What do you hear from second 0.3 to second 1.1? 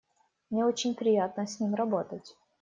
Мне очень